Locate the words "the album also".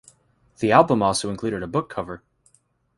0.57-1.29